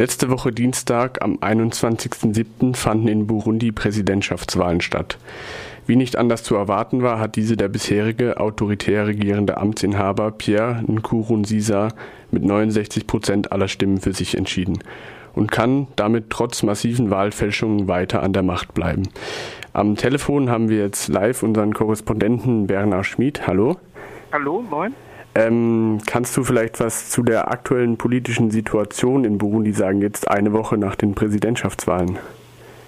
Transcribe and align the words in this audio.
Letzte 0.00 0.30
Woche 0.30 0.50
Dienstag 0.50 1.20
am 1.20 1.36
21.07. 1.40 2.74
fanden 2.74 3.06
in 3.06 3.26
Burundi 3.26 3.70
Präsidentschaftswahlen 3.70 4.80
statt. 4.80 5.18
Wie 5.86 5.94
nicht 5.94 6.16
anders 6.16 6.42
zu 6.42 6.54
erwarten 6.54 7.02
war, 7.02 7.20
hat 7.20 7.36
diese 7.36 7.54
der 7.54 7.68
bisherige 7.68 8.40
autoritär 8.40 9.06
regierende 9.06 9.58
Amtsinhaber 9.58 10.30
Pierre 10.30 10.82
Nkurunziza 10.86 11.88
mit 12.30 12.42
69 12.46 13.06
Prozent 13.06 13.52
aller 13.52 13.68
Stimmen 13.68 14.00
für 14.00 14.14
sich 14.14 14.38
entschieden 14.38 14.78
und 15.34 15.52
kann 15.52 15.86
damit 15.96 16.30
trotz 16.30 16.62
massiven 16.62 17.10
Wahlfälschungen 17.10 17.86
weiter 17.86 18.22
an 18.22 18.32
der 18.32 18.42
Macht 18.42 18.72
bleiben. 18.72 19.02
Am 19.74 19.96
Telefon 19.96 20.48
haben 20.48 20.70
wir 20.70 20.78
jetzt 20.78 21.08
live 21.08 21.42
unseren 21.42 21.74
Korrespondenten 21.74 22.66
Bernhard 22.66 23.04
Schmid. 23.04 23.46
Hallo. 23.46 23.76
Hallo, 24.32 24.64
moin. 24.70 24.94
Ähm, 25.34 25.98
kannst 26.06 26.36
du 26.36 26.42
vielleicht 26.42 26.80
was 26.80 27.10
zu 27.10 27.22
der 27.22 27.50
aktuellen 27.50 27.96
politischen 27.96 28.50
Situation 28.50 29.24
in 29.24 29.38
Burundi 29.38 29.72
sagen, 29.72 30.02
jetzt 30.02 30.28
eine 30.28 30.52
Woche 30.52 30.76
nach 30.76 30.96
den 30.96 31.14
Präsidentschaftswahlen? 31.14 32.18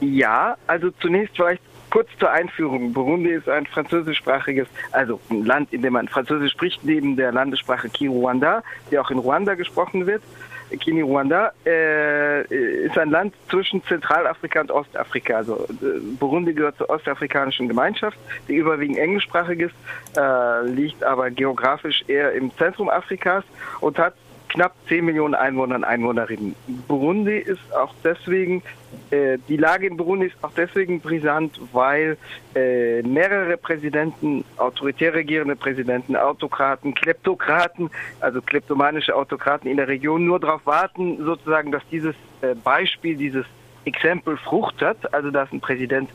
Ja, 0.01 0.57
also 0.67 0.91
zunächst 1.01 1.37
vielleicht 1.37 1.63
kurz 1.91 2.09
zur 2.19 2.31
Einführung. 2.31 2.93
Burundi 2.93 3.31
ist 3.31 3.49
ein 3.49 3.67
französischsprachiges, 3.67 4.67
also 4.91 5.21
ein 5.31 5.45
Land, 5.45 5.73
in 5.73 5.83
dem 5.83 5.93
man 5.93 6.09
Französisch 6.09 6.53
spricht, 6.53 6.85
neben 6.85 7.17
der 7.17 7.31
Landessprache 7.31 7.89
Kiruanda, 7.91 8.65
die 8.91 8.99
auch 8.99 9.11
in 9.11 9.19
Ruanda 9.19 9.55
gesprochen 9.55 10.07
wird. 10.07 10.23
Kini-Ruanda 10.71 11.53
äh, 11.67 12.43
ist 12.87 12.97
ein 12.99 13.11
Land 13.11 13.35
zwischen 13.51 13.83
Zentralafrika 13.85 14.61
und 14.61 14.71
Ostafrika. 14.71 15.37
Also 15.37 15.67
äh, 15.83 15.99
Burundi 16.19 16.55
gehört 16.55 16.79
zur 16.79 16.91
ostafrikanischen 16.91 17.69
Gemeinschaft, 17.69 18.19
die 18.49 18.57
überwiegend 18.57 18.99
englischsprachig 18.99 19.61
ist, 19.61 19.75
äh, 20.17 20.67
liegt 20.67 21.03
aber 21.05 21.31
geografisch 21.31 22.05
eher 22.09 22.33
im 22.33 22.55
Zentrum 22.57 22.89
Afrikas 22.89 23.45
und 23.81 23.99
hat 23.99 24.15
knapp 24.53 24.75
10 24.89 25.05
Millionen 25.05 25.35
Einwohner 25.35 25.77
und 25.77 25.85
Einwohnerinnen. 25.85 26.55
Burundi 26.87 27.39
ist 27.39 27.75
auch 27.75 27.95
deswegen, 28.05 28.63
äh, 29.11 29.39
die 29.49 29.57
Lage 29.57 29.87
in 29.87 29.97
Burundi 29.97 30.27
ist 30.27 30.37
auch 30.43 30.53
deswegen 30.55 31.01
brisant, 31.01 31.59
weil 31.73 32.19
äh, 32.55 33.03
mehrere 33.03 33.57
Präsidenten, 33.57 34.45
autoritär 34.59 35.15
regierende 35.15 35.57
Präsidenten, 35.57 36.17
Autokraten, 36.17 36.95
Kleptokraten, 36.95 37.91
also 38.21 38.43
kleptomanische 38.43 39.17
Autokraten 39.17 39.71
in 39.71 39.79
der 39.79 39.89
Region 39.89 40.27
nur 40.27 40.39
darauf 40.39 40.67
warten, 40.67 41.25
sozusagen, 41.25 41.73
dass 41.73 41.83
dieses 41.91 42.15
äh, 42.43 42.55
Beispiel, 42.55 43.17
dieses 43.17 43.47
Exempel 43.85 44.37
Frucht 44.37 44.81
hat, 44.83 45.13
also 45.15 45.31
dass 45.31 45.51
ein 45.51 45.61
Präsident 45.61 46.11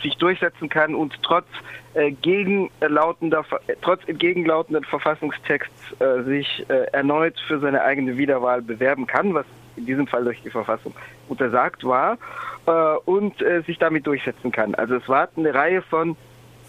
sich 0.00 0.16
durchsetzen 0.16 0.68
kann 0.68 0.94
und 0.94 1.14
trotz 1.22 1.46
äh, 1.94 2.10
gegenlautender, 2.10 3.44
trotz 3.82 4.00
entgegenlautenden 4.06 4.84
Verfassungstexts 4.84 6.00
äh, 6.00 6.22
sich 6.22 6.64
äh, 6.68 6.84
erneut 6.92 7.38
für 7.46 7.58
seine 7.60 7.82
eigene 7.82 8.16
Wiederwahl 8.16 8.62
bewerben 8.62 9.06
kann, 9.06 9.34
was 9.34 9.46
in 9.76 9.86
diesem 9.86 10.06
Fall 10.06 10.24
durch 10.24 10.40
die 10.42 10.50
Verfassung 10.50 10.94
untersagt 11.28 11.84
war, 11.84 12.18
äh, 12.66 12.70
und 13.04 13.40
äh, 13.42 13.62
sich 13.62 13.78
damit 13.78 14.06
durchsetzen 14.06 14.52
kann. 14.52 14.74
Also 14.74 14.96
es 14.96 15.08
warten 15.08 15.40
eine 15.40 15.54
Reihe 15.54 15.82
von 15.82 16.16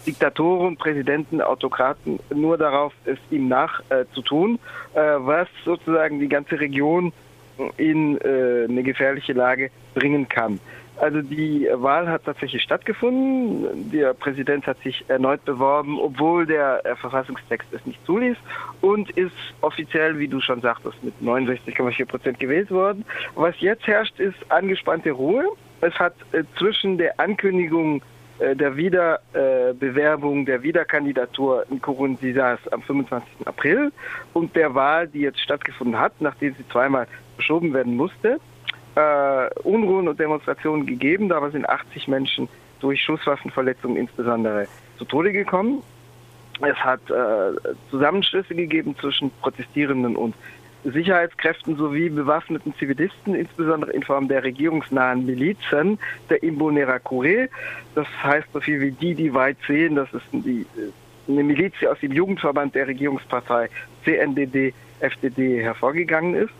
Diktatoren, 0.06 0.76
Präsidenten, 0.76 1.40
Autokraten 1.40 2.18
nur 2.34 2.58
darauf, 2.58 2.92
es 3.04 3.18
ihm 3.30 3.48
nachzutun, 3.48 4.58
äh, 4.92 5.00
was 5.00 5.48
sozusagen 5.64 6.20
die 6.20 6.28
ganze 6.28 6.60
Region 6.60 7.12
in 7.76 8.18
eine 8.20 8.82
gefährliche 8.82 9.32
Lage 9.32 9.70
bringen 9.94 10.28
kann. 10.28 10.58
Also 10.96 11.22
die 11.22 11.66
Wahl 11.72 12.08
hat 12.08 12.24
tatsächlich 12.24 12.62
stattgefunden. 12.62 13.90
Der 13.90 14.14
Präsident 14.14 14.66
hat 14.66 14.80
sich 14.82 15.04
erneut 15.08 15.44
beworben, 15.44 15.98
obwohl 15.98 16.46
der 16.46 16.84
äh, 16.86 16.94
Verfassungstext 16.96 17.72
es 17.72 17.84
nicht 17.84 18.04
zuließ 18.06 18.36
und 18.80 19.10
ist 19.12 19.34
offiziell, 19.60 20.18
wie 20.18 20.28
du 20.28 20.40
schon 20.40 20.60
sagtest, 20.60 21.02
mit 21.02 21.14
69,4 21.20 22.06
Prozent 22.06 22.38
gewählt 22.38 22.70
worden. 22.70 23.04
Was 23.34 23.58
jetzt 23.60 23.86
herrscht, 23.86 24.20
ist 24.20 24.36
angespannte 24.50 25.10
Ruhe. 25.10 25.44
Es 25.80 25.94
hat 25.94 26.14
äh, 26.32 26.44
zwischen 26.58 26.96
der 26.96 27.18
Ankündigung 27.18 28.00
äh, 28.38 28.54
der 28.54 28.76
Wiederbewerbung, 28.76 30.46
der 30.46 30.62
Wiederkandidatur 30.62 31.64
in 31.70 31.80
Kurunzisas 31.80 32.60
am 32.70 32.82
25. 32.82 33.46
April 33.46 33.92
und 34.32 34.54
der 34.54 34.74
Wahl, 34.74 35.08
die 35.08 35.20
jetzt 35.20 35.40
stattgefunden 35.40 35.98
hat, 35.98 36.12
nachdem 36.20 36.54
sie 36.54 36.66
zweimal 36.68 37.08
verschoben 37.34 37.74
werden 37.74 37.96
musste, 37.96 38.38
äh, 38.94 39.48
Unruhen 39.62 40.08
und 40.08 40.18
Demonstrationen 40.18 40.86
gegeben. 40.86 41.28
Dabei 41.28 41.50
sind 41.50 41.68
80 41.68 42.08
Menschen 42.08 42.48
durch 42.80 43.02
Schusswaffenverletzungen 43.02 43.96
insbesondere 43.96 44.66
zu 44.98 45.04
Tode 45.04 45.32
gekommen. 45.32 45.82
Es 46.60 46.76
hat 46.76 47.00
äh, 47.10 47.74
Zusammenschlüsse 47.90 48.54
gegeben 48.54 48.94
zwischen 49.00 49.30
Protestierenden 49.40 50.16
und 50.16 50.34
Sicherheitskräften 50.84 51.76
sowie 51.76 52.10
bewaffneten 52.10 52.74
Zivilisten, 52.78 53.34
insbesondere 53.34 53.92
in 53.92 54.02
Form 54.02 54.28
der 54.28 54.44
regierungsnahen 54.44 55.24
Milizen 55.24 55.98
der 56.28 56.42
Imbonerakure. 56.42 57.48
Das 57.94 58.06
heißt 58.22 58.48
so 58.52 58.60
viel 58.60 58.80
wie 58.80 58.92
die, 58.92 59.14
die 59.14 59.32
weit 59.32 59.56
sehen. 59.66 59.96
Das 59.96 60.12
ist 60.12 60.26
die, 60.32 60.66
äh, 60.76 61.30
eine 61.32 61.42
Miliz, 61.42 61.74
die 61.80 61.88
aus 61.88 61.98
dem 62.00 62.12
Jugendverband 62.12 62.74
der 62.74 62.86
Regierungspartei 62.86 63.70
CNDD, 64.04 64.74
FDD 65.00 65.62
hervorgegangen 65.62 66.34
ist 66.34 66.52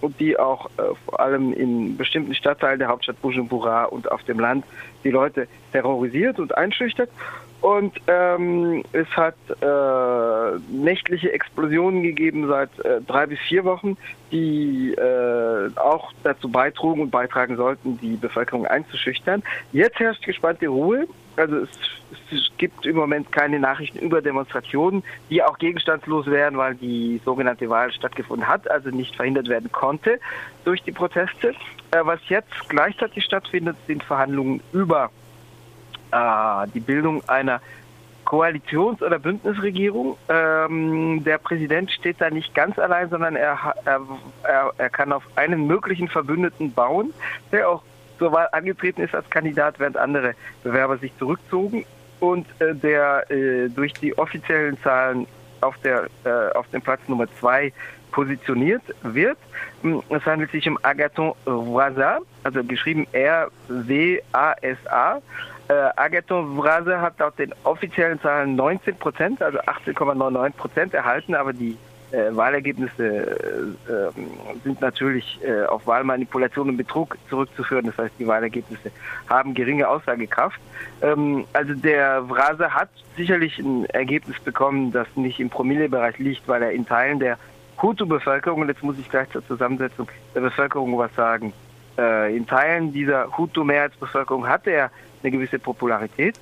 und 0.00 0.18
die 0.20 0.38
auch 0.38 0.66
äh, 0.76 0.82
vor 1.04 1.20
allem 1.20 1.52
in 1.52 1.96
bestimmten 1.96 2.34
Stadtteilen 2.34 2.78
der 2.78 2.88
Hauptstadt 2.88 3.20
Bujumbura 3.20 3.84
und 3.84 4.10
auf 4.10 4.22
dem 4.24 4.38
Land 4.38 4.64
die 5.04 5.10
Leute 5.10 5.48
terrorisiert 5.72 6.38
und 6.38 6.56
einschüchtert. 6.56 7.10
Und 7.60 8.00
ähm, 8.06 8.84
es 8.92 9.08
hat 9.08 9.34
äh, 9.60 10.60
nächtliche 10.72 11.32
Explosionen 11.32 12.04
gegeben 12.04 12.46
seit 12.46 12.70
äh, 12.84 13.00
drei 13.00 13.26
bis 13.26 13.40
vier 13.40 13.64
Wochen, 13.64 13.96
die 14.30 14.92
äh, 14.92 15.70
auch 15.76 16.12
dazu 16.22 16.48
beitrugen 16.48 17.02
und 17.02 17.10
beitragen 17.10 17.56
sollten, 17.56 17.98
die 17.98 18.14
Bevölkerung 18.14 18.64
einzuschüchtern. 18.64 19.42
Jetzt 19.72 19.98
herrscht 19.98 20.24
gespannte 20.24 20.68
Ruhe. 20.68 21.08
Also 21.38 21.58
es, 21.58 21.68
es 22.32 22.50
gibt 22.58 22.84
im 22.84 22.96
Moment 22.96 23.30
keine 23.32 23.58
Nachrichten 23.58 23.98
über 23.98 24.20
Demonstrationen, 24.20 25.02
die 25.30 25.42
auch 25.42 25.58
gegenstandslos 25.58 26.26
wären, 26.26 26.56
weil 26.56 26.74
die 26.74 27.20
sogenannte 27.24 27.68
Wahl 27.70 27.92
stattgefunden 27.92 28.48
hat, 28.48 28.70
also 28.70 28.90
nicht 28.90 29.14
verhindert 29.16 29.48
werden 29.48 29.70
konnte 29.72 30.18
durch 30.64 30.82
die 30.82 30.92
Proteste. 30.92 31.54
Äh, 31.90 32.00
was 32.02 32.20
jetzt 32.28 32.68
gleichzeitig 32.68 33.24
stattfindet, 33.24 33.76
sind 33.86 34.02
Verhandlungen 34.02 34.60
über 34.72 35.10
äh, 36.10 36.66
die 36.74 36.80
Bildung 36.80 37.26
einer 37.28 37.60
Koalitions- 38.24 39.02
oder 39.02 39.18
Bündnisregierung. 39.18 40.18
Ähm, 40.28 41.24
der 41.24 41.38
Präsident 41.38 41.90
steht 41.90 42.20
da 42.20 42.28
nicht 42.28 42.54
ganz 42.54 42.78
allein, 42.78 43.08
sondern 43.08 43.36
er, 43.36 43.74
er, 43.86 44.72
er 44.76 44.90
kann 44.90 45.12
auf 45.12 45.22
einen 45.36 45.66
möglichen 45.66 46.08
Verbündeten 46.08 46.72
bauen, 46.72 47.14
der 47.52 47.70
auch 47.70 47.82
zur 48.18 48.32
Wahl 48.32 48.48
angetreten 48.52 49.02
ist 49.02 49.14
als 49.14 49.28
Kandidat, 49.30 49.78
während 49.78 49.96
andere 49.96 50.34
Bewerber 50.62 50.98
sich 50.98 51.16
zurückzogen 51.18 51.84
und 52.20 52.46
äh, 52.60 52.74
der 52.74 53.30
äh, 53.30 53.68
durch 53.68 53.92
die 53.94 54.16
offiziellen 54.18 54.80
Zahlen 54.82 55.26
auf, 55.60 55.76
der, 55.78 56.06
äh, 56.24 56.50
auf 56.54 56.68
dem 56.70 56.82
Platz 56.82 57.00
Nummer 57.08 57.26
zwei 57.38 57.72
positioniert 58.12 58.82
wird. 59.02 59.38
Es 60.08 60.24
handelt 60.24 60.50
sich 60.50 60.68
um 60.68 60.78
Agathon 60.82 61.34
Voisa, 61.44 62.18
also 62.42 62.64
geschrieben 62.64 63.06
R-W-A-S-A. 63.12 63.50
Äh, 65.68 65.72
Agathon 65.96 66.56
Vrase 66.56 67.00
hat 67.00 67.18
laut 67.18 67.38
den 67.38 67.54
offiziellen 67.64 68.20
Zahlen 68.20 68.56
19 68.56 68.96
Prozent, 68.96 69.42
also 69.42 69.58
18,99 69.60 70.50
Prozent 70.52 70.94
erhalten, 70.94 71.34
aber 71.34 71.52
die 71.52 71.76
äh, 72.12 72.34
Wahlergebnisse 72.34 73.06
äh, 73.06 73.92
äh, 73.92 74.10
sind 74.64 74.80
natürlich 74.80 75.38
äh, 75.42 75.64
auf 75.64 75.86
Wahlmanipulation 75.86 76.68
und 76.68 76.76
Betrug 76.76 77.16
zurückzuführen. 77.28 77.86
Das 77.86 77.98
heißt, 77.98 78.14
die 78.18 78.26
Wahlergebnisse 78.26 78.90
haben 79.28 79.54
geringe 79.54 79.88
Aussagekraft. 79.88 80.60
Ähm, 81.02 81.44
also 81.52 81.74
der 81.74 82.28
Vrase 82.28 82.74
hat 82.74 82.90
sicherlich 83.16 83.58
ein 83.58 83.84
Ergebnis 83.86 84.38
bekommen, 84.40 84.92
das 84.92 85.06
nicht 85.16 85.40
im 85.40 85.50
Promillebereich 85.50 86.18
liegt, 86.18 86.48
weil 86.48 86.62
er 86.62 86.72
in 86.72 86.86
Teilen 86.86 87.18
der 87.18 87.38
Hutu-Bevölkerung, 87.80 88.62
und 88.62 88.68
jetzt 88.68 88.82
muss 88.82 88.98
ich 88.98 89.08
gleich 89.08 89.28
zur 89.30 89.46
Zusammensetzung 89.46 90.08
der 90.34 90.40
Bevölkerung 90.40 90.96
was 90.98 91.14
sagen, 91.14 91.52
äh, 91.98 92.36
in 92.36 92.46
Teilen 92.46 92.92
dieser 92.92 93.36
Hutu-Mehrheitsbevölkerung 93.36 94.48
hatte 94.48 94.70
er 94.70 94.90
eine 95.22 95.30
gewisse 95.30 95.58
Popularität. 95.58 96.38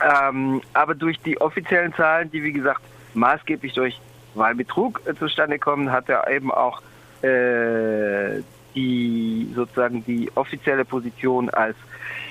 Ähm, 0.00 0.62
aber 0.72 0.94
durch 0.94 1.18
die 1.20 1.40
offiziellen 1.40 1.92
Zahlen, 1.94 2.30
die 2.30 2.42
wie 2.42 2.52
gesagt 2.52 2.80
maßgeblich 3.14 3.74
durch 3.74 4.00
Wahlbetrug 4.34 5.02
äh, 5.06 5.14
zustande 5.14 5.58
kommen, 5.58 5.90
hat 5.90 6.08
er 6.08 6.28
eben 6.30 6.50
auch 6.50 6.80
äh, 7.22 8.42
die 8.74 9.50
sozusagen 9.54 10.04
die 10.04 10.30
offizielle 10.34 10.84
Position 10.84 11.50
als 11.50 11.76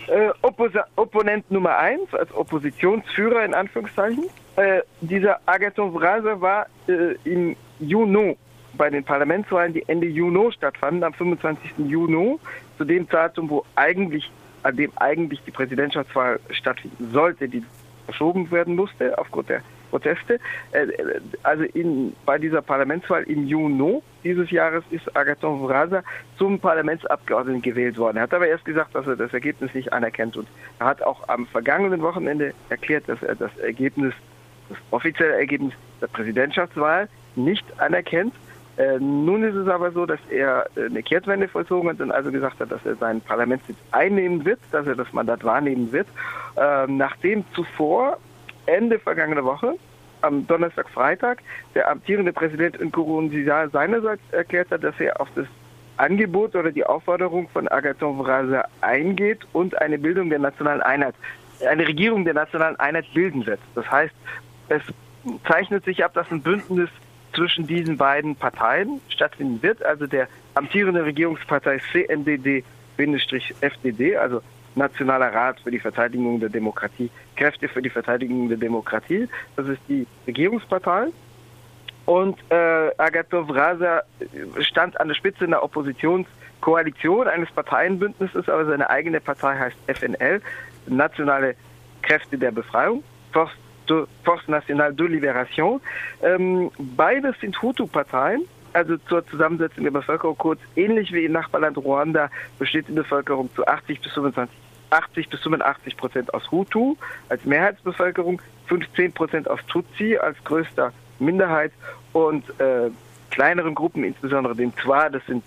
äh, 0.08 0.30
Oppos 0.42 0.72
Opponent 0.96 1.50
Nummer 1.52 1.78
eins, 1.78 2.14
als 2.14 2.34
Oppositionsführer 2.34 3.44
in 3.44 3.54
Anführungszeichen. 3.54 4.26
Äh, 4.56 4.82
dieser 5.02 5.40
Agathon 5.46 5.94
Vrase 5.94 6.42
war 6.42 6.68
äh, 6.88 7.16
im 7.24 7.56
Juni 7.80 8.38
bei 8.74 8.90
den 8.90 9.04
Parlamentswahlen, 9.04 9.74
die 9.74 9.84
Ende 9.88 10.08
Juni 10.08 10.52
stattfanden, 10.52 11.04
am 11.04 11.14
25. 11.14 11.72
Juni, 11.88 12.40
zu 12.78 12.86
dem 12.86 13.08
Datum, 13.08 13.50
wo 13.50 13.66
eigentlich, 13.76 14.32
an 14.64 14.76
dem 14.76 14.92
eigentlich 14.96 15.42
die 15.46 15.52
Präsidentschaftswahl 15.52 16.40
stattfinden 16.52 17.12
sollte, 17.12 17.48
die 17.48 17.64
verschoben 18.06 18.50
werden 18.52 18.76
musste 18.76 19.18
aufgrund 19.18 19.50
der 19.50 19.62
Proteste. 19.90 20.40
Äh, 20.72 20.88
also 21.44 21.64
in, 21.64 22.16
bei 22.26 22.38
dieser 22.38 22.62
Parlamentswahl 22.62 23.24
im 23.24 23.48
Juni 23.48 24.02
dieses 24.24 24.52
Jahres 24.52 24.84
ist 24.90 25.16
Agathon 25.16 25.62
Vrasa 25.62 26.04
zum 26.38 26.60
Parlamentsabgeordneten 26.60 27.62
gewählt 27.62 27.98
worden. 27.98 28.18
Er 28.18 28.24
hat 28.24 28.34
aber 28.34 28.48
erst 28.48 28.66
gesagt, 28.66 28.96
dass 28.96 29.08
er 29.08 29.16
das 29.16 29.34
Ergebnis 29.34 29.74
nicht 29.74 29.94
anerkennt 29.94 30.36
und 30.38 30.48
er 30.80 30.88
hat 30.88 31.02
auch 31.02 31.28
am 31.30 31.48
vergangenen 31.48 32.02
Wochenende 32.02 32.54
erklärt, 32.70 33.08
dass 33.08 33.22
er 33.24 33.36
das 33.36 33.56
Ergebnis, 33.58 34.14
das 34.68 34.78
offizielle 34.92 35.38
Ergebnis 35.38 35.74
der 36.02 36.08
Präsidentschaftswahl 36.08 37.08
nicht 37.36 37.66
anerkennt. 37.80 38.34
Äh, 38.78 38.98
nun 39.00 39.44
ist 39.44 39.56
es 39.56 39.68
aber 39.68 39.92
so, 39.92 40.06
dass 40.06 40.20
er 40.30 40.66
äh, 40.76 40.86
eine 40.86 41.04
Kehrtwende 41.04 41.48
vollzogen 41.48 41.90
hat 41.90 42.00
und 42.00 42.12
also 42.12 42.32
gesagt 42.32 42.60
hat, 42.62 42.72
dass 42.72 42.86
er 42.86 42.96
seinen 42.96 43.20
Parlamentssitz 43.20 43.78
einnehmen 43.92 44.46
wird, 44.46 44.60
dass 44.72 44.88
er 44.88 44.96
das 44.96 45.12
Mandat 45.12 45.44
wahrnehmen 45.44 45.92
wird, 45.92 46.08
äh, 46.56 46.88
nachdem 46.88 47.44
zuvor 47.54 48.18
Ende 48.70 49.00
vergangener 49.00 49.44
Woche 49.44 49.76
am 50.22 50.46
Donnerstag, 50.48 50.90
Freitag 50.90 51.42
der 51.76 51.90
amtierende 51.90 52.34
Präsident 52.34 52.80
Nkurunziza 52.80 53.70
seinerseits 53.70 54.22
erklärt 54.32 54.70
hat, 54.72 54.84
dass 54.84 55.00
er 55.00 55.20
auf 55.22 55.30
das 55.36 55.48
Angebot 55.98 56.56
oder 56.56 56.72
die 56.72 56.86
Aufforderung 56.86 57.50
von 57.50 57.68
Agathon 57.68 58.18
Vrasa 58.20 58.64
eingeht 58.82 59.40
und 59.54 59.80
eine 59.82 59.98
Bildung 59.98 60.30
der 60.30 60.40
nationalen 60.40 60.82
Einheit, 60.82 61.16
eine 61.68 61.88
Regierung 61.88 62.24
der 62.26 62.34
nationalen 62.34 62.80
Einheit 62.80 63.06
bilden 63.14 63.46
wird. 63.46 63.60
Das 63.76 63.90
heißt, 63.92 64.16
es 64.70 64.82
zeichnet 65.48 65.84
sich 65.86 66.04
ab, 66.06 66.14
dass 66.14 66.32
ein 66.32 66.42
Bündnis 66.42 66.90
zwischen 67.34 67.68
diesen 67.68 67.98
beiden 67.98 68.36
Parteien 68.36 69.02
stattfinden 69.10 69.62
wird, 69.62 69.84
also 69.84 70.08
der 70.08 70.28
amtierende 70.56 71.04
Regierungspartei 71.04 71.80
CNDD-FDD, 71.92 72.64
also 74.18 74.42
Nationaler 74.76 75.34
Rat 75.34 75.60
für 75.62 75.72
die 75.72 75.80
Verteidigung 75.80 76.40
der 76.40 76.50
Demokratie, 76.50 77.10
Kräfte 77.36 77.68
für 77.68 77.82
die 77.82 77.90
Verteidigung 77.90 78.50
der 78.50 78.58
Demokratie, 78.58 79.28
das 79.56 79.68
ist 79.68 79.82
die 79.88 80.06
Regierungspartei. 80.28 81.08
Und 82.06 82.40
äh, 82.50 82.90
Agathon 82.98 83.48
Vrasa 83.48 84.02
stand 84.62 85.00
an 85.00 85.10
der 85.10 85.16
Spitze 85.16 85.46
einer 85.46 85.62
Oppositionskoalition 85.62 87.28
eines 87.28 87.52
Parteienbündnisses, 87.52 88.50
aber 88.50 88.66
seine 88.66 88.90
eigene 88.90 89.20
Partei 89.20 89.56
heißt 89.56 89.78
FNL, 89.88 90.42
Nationale 90.88 91.56
Kräfte 92.02 92.38
der 92.38 92.52
Befreiung, 92.52 93.04
Force 93.32 93.52
de 93.88 94.06
Force 94.24 94.48
Nationale 94.48 94.94
de 94.94 95.08
Libération. 95.08 95.82
Ähm, 96.24 96.72
beides 96.80 97.40
sind 97.42 97.62
Hutu-Parteien, 97.62 98.42
also 98.74 98.98
zur 99.08 99.26
Zusammensetzung 99.28 99.84
der 99.84 99.92
Bevölkerung 99.92 100.38
kurz, 100.38 100.60
ähnlich 100.76 101.12
wie 101.12 101.26
im 101.26 101.32
Nachbarland 101.34 101.78
Ruanda 101.78 102.30
besteht 102.58 102.88
die 102.88 102.94
Bevölkerung 102.94 103.50
zu 103.56 103.66
80 103.66 104.02
bis 104.02 104.12
25 104.14 104.58
80 104.92 105.30
bis 105.30 105.40
85 105.42 105.98
Prozent 105.98 106.34
aus 106.34 106.50
Hutu 106.52 106.96
als 107.30 107.46
Mehrheitsbevölkerung, 107.46 108.42
15 108.68 109.14
Prozent 109.14 109.48
aus 109.48 109.60
Tutsi 109.68 110.18
als 110.18 110.36
größter 110.44 110.92
Minderheit 111.20 111.72
und 112.14 112.44
äh, 112.60 112.90
kleineren 113.30 113.76
Gruppen, 113.76 114.04
insbesondere 114.04 114.56
den 114.56 114.76
Twa, 114.76 115.10
das 115.10 115.26
sind 115.28 115.44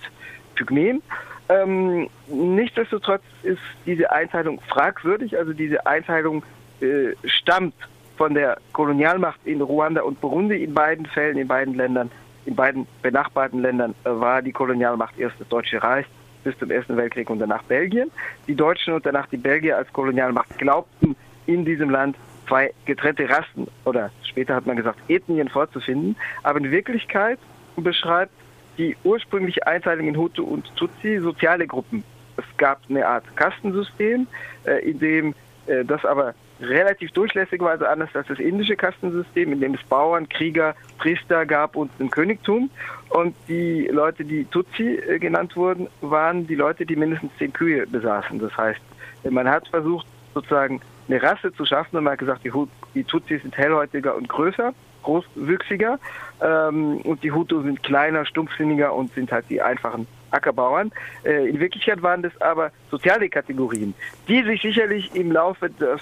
Pygmäen. 0.54 1.02
Ähm, 1.48 2.08
nichtsdestotrotz 2.28 3.22
ist 3.42 3.60
diese 3.84 4.12
Einteilung 4.12 4.60
fragwürdig, 4.68 5.36
also 5.36 5.52
diese 5.52 5.86
Einteilung 5.86 6.44
äh, 6.80 7.14
stammt 7.24 7.74
von 8.16 8.34
der 8.34 8.58
Kolonialmacht 8.72 9.40
in 9.44 9.60
Ruanda 9.60 10.02
und 10.02 10.20
Burundi. 10.20 10.62
In 10.62 10.74
beiden 10.74 11.06
Fällen, 11.06 11.38
in 11.38 11.48
beiden 11.48 11.74
Ländern, 11.74 12.10
in 12.44 12.54
beiden 12.54 12.86
benachbarten 13.02 13.60
Ländern 13.60 13.94
äh, 14.04 14.10
war 14.10 14.42
die 14.42 14.52
Kolonialmacht 14.52 15.18
erst 15.18 15.40
das 15.40 15.48
Deutsche 15.48 15.82
Reich 15.82 16.06
bis 16.44 16.58
zum 16.58 16.70
Ersten 16.70 16.96
Weltkrieg 16.96 17.30
und 17.30 17.38
danach 17.38 17.62
Belgien. 17.64 18.10
Die 18.46 18.54
Deutschen 18.54 18.94
und 18.94 19.06
danach 19.06 19.26
die 19.28 19.36
Belgier 19.36 19.76
als 19.76 19.92
Kolonialmacht 19.92 20.58
glaubten, 20.58 21.16
in 21.46 21.64
diesem 21.64 21.90
Land 21.90 22.16
zwei 22.48 22.72
getrennte 22.84 23.28
Rassen 23.28 23.68
oder 23.84 24.10
später 24.24 24.54
hat 24.54 24.66
man 24.66 24.76
gesagt 24.76 24.98
Ethnien 25.08 25.48
vorzufinden. 25.48 26.16
Aber 26.42 26.58
in 26.58 26.70
Wirklichkeit 26.70 27.38
beschreibt 27.76 28.32
die 28.78 28.96
ursprüngliche 29.04 29.66
Einteilung 29.66 30.08
in 30.08 30.16
Hutu 30.16 30.44
und 30.44 30.74
Tutsi 30.76 31.18
soziale 31.20 31.66
Gruppen. 31.66 32.04
Es 32.36 32.44
gab 32.56 32.80
eine 32.88 33.06
Art 33.06 33.24
Kastensystem, 33.36 34.26
äh, 34.64 34.88
in 34.88 34.98
dem 34.98 35.34
äh, 35.66 35.84
das 35.84 36.04
aber 36.04 36.34
relativ 36.62 37.10
durchlässig 37.12 37.60
war, 37.60 37.70
also 37.70 37.86
anders 37.86 38.10
als 38.14 38.28
das 38.28 38.38
indische 38.38 38.76
Kastensystem, 38.76 39.52
in 39.52 39.60
dem 39.60 39.74
es 39.74 39.82
Bauern, 39.84 40.28
Krieger, 40.28 40.74
Priester 40.98 41.44
gab 41.44 41.76
und 41.76 41.90
ein 42.00 42.10
Königtum. 42.10 42.70
Und 43.10 43.34
die 43.48 43.88
Leute, 43.90 44.24
die 44.24 44.44
Tutsi 44.46 44.96
äh, 44.96 45.18
genannt 45.18 45.56
wurden, 45.56 45.88
waren 46.00 46.46
die 46.46 46.54
Leute, 46.54 46.86
die 46.86 46.96
mindestens 46.96 47.32
zehn 47.38 47.52
Kühe 47.52 47.86
besaßen. 47.86 48.38
Das 48.38 48.56
heißt, 48.56 48.80
man 49.28 49.48
hat 49.48 49.68
versucht, 49.68 50.06
sozusagen 50.34 50.80
eine 51.08 51.22
Rasse 51.22 51.52
zu 51.52 51.64
schaffen 51.64 51.96
und 51.96 52.04
man 52.04 52.12
hat 52.12 52.20
gesagt, 52.20 52.44
die, 52.44 52.52
die 52.94 53.04
Tutsis 53.04 53.42
sind 53.42 53.56
hellhäutiger 53.56 54.14
und 54.14 54.28
größer, 54.28 54.72
großwüchsiger 55.02 55.98
ähm, 56.40 56.98
und 57.02 57.22
die 57.22 57.32
Hutu 57.32 57.62
sind 57.62 57.82
kleiner, 57.82 58.24
stumpfsinniger 58.24 58.94
und 58.94 59.12
sind 59.12 59.30
halt 59.32 59.44
die 59.50 59.60
einfachen 59.60 60.06
Ackerbauern. 60.32 60.92
Äh, 61.24 61.48
in 61.48 61.60
Wirklichkeit 61.60 62.02
waren 62.02 62.22
das 62.22 62.38
aber 62.40 62.72
soziale 62.90 63.28
Kategorien, 63.28 63.94
die 64.28 64.42
sich 64.42 64.62
sicherlich 64.62 65.14
im 65.14 65.32
Laufe 65.32 65.70
des, 65.70 66.00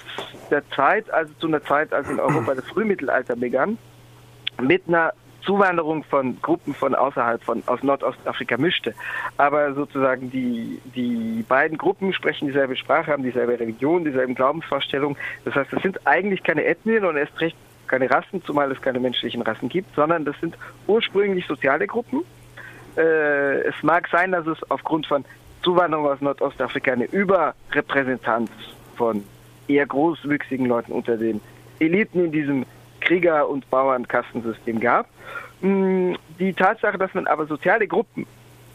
der 0.49 0.67
Zeit, 0.71 1.09
also 1.11 1.33
zu 1.39 1.47
einer 1.47 1.63
Zeit, 1.63 1.93
als 1.93 2.09
in 2.09 2.19
Europa 2.19 2.55
das 2.55 2.65
Frühmittelalter 2.65 3.35
begann, 3.35 3.77
mit 4.61 4.87
einer 4.87 5.13
Zuwanderung 5.43 6.03
von 6.03 6.39
Gruppen 6.41 6.73
von 6.73 6.95
außerhalb 6.95 7.43
von 7.43 7.63
aus 7.65 7.81
Nordostafrika 7.83 8.57
mischte. 8.57 8.93
Aber 9.37 9.73
sozusagen 9.73 10.29
die, 10.29 10.79
die 10.95 11.43
beiden 11.47 11.77
Gruppen 11.77 12.13
sprechen 12.13 12.47
dieselbe 12.47 12.75
Sprache, 12.75 13.11
haben 13.11 13.23
dieselbe 13.23 13.59
Religion, 13.59 14.05
dieselben 14.05 14.35
Glaubensvorstellungen. 14.35 15.17
Das 15.45 15.55
heißt, 15.55 15.73
das 15.73 15.81
sind 15.81 16.05
eigentlich 16.05 16.43
keine 16.43 16.65
Ethnien 16.65 17.05
und 17.05 17.17
erst 17.17 17.39
recht 17.41 17.57
keine 17.87 18.09
Rassen, 18.09 18.41
zumal 18.45 18.71
es 18.71 18.81
keine 18.81 19.01
menschlichen 19.01 19.41
Rassen 19.41 19.67
gibt, 19.67 19.93
sondern 19.95 20.23
das 20.23 20.39
sind 20.39 20.57
ursprünglich 20.87 21.45
soziale 21.45 21.87
Gruppen, 21.87 22.21
äh, 22.97 23.61
es 23.61 23.75
mag 23.81 24.07
sein, 24.11 24.31
dass 24.31 24.47
es 24.47 24.57
aufgrund 24.69 25.07
von 25.07 25.25
Zuwanderung 25.63 26.07
aus 26.07 26.21
Nordostafrika 26.21 26.93
eine 26.93 27.05
Überrepräsentanz 27.05 28.49
von 28.95 29.23
eher 29.67 29.85
großwüchsigen 29.85 30.65
Leuten 30.65 30.91
unter 30.91 31.17
den 31.17 31.41
Eliten 31.79 32.25
in 32.25 32.31
diesem 32.31 32.65
Krieger- 32.99 33.47
und 33.47 33.69
Bauernkastensystem 33.69 34.79
gab. 34.79 35.07
Hm, 35.61 36.17
die 36.39 36.53
Tatsache, 36.53 36.97
dass 36.97 37.13
man 37.13 37.27
aber 37.27 37.45
soziale 37.45 37.87
Gruppen 37.87 38.25